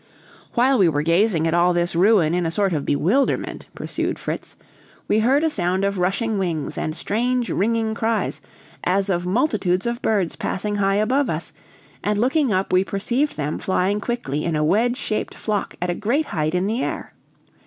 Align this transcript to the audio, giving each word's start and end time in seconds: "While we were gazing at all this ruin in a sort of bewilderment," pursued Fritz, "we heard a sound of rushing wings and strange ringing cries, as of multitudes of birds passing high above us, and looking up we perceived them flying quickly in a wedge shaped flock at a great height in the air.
"While 0.55 0.79
we 0.79 0.89
were 0.89 1.03
gazing 1.03 1.45
at 1.45 1.53
all 1.53 1.73
this 1.73 1.95
ruin 1.95 2.33
in 2.33 2.43
a 2.47 2.49
sort 2.49 2.73
of 2.73 2.87
bewilderment," 2.87 3.67
pursued 3.75 4.17
Fritz, 4.17 4.55
"we 5.07 5.19
heard 5.19 5.43
a 5.43 5.49
sound 5.51 5.85
of 5.85 5.99
rushing 5.99 6.39
wings 6.39 6.75
and 6.75 6.95
strange 6.97 7.51
ringing 7.51 7.93
cries, 7.93 8.41
as 8.83 9.09
of 9.11 9.27
multitudes 9.27 9.85
of 9.85 10.01
birds 10.01 10.35
passing 10.35 10.77
high 10.77 10.95
above 10.95 11.29
us, 11.29 11.53
and 12.03 12.17
looking 12.17 12.51
up 12.51 12.73
we 12.73 12.83
perceived 12.83 13.37
them 13.37 13.59
flying 13.59 14.01
quickly 14.01 14.43
in 14.43 14.55
a 14.55 14.63
wedge 14.63 14.97
shaped 14.97 15.35
flock 15.35 15.75
at 15.79 15.91
a 15.91 15.93
great 15.93 16.25
height 16.33 16.55
in 16.55 16.65
the 16.65 16.83
air. 16.83 17.13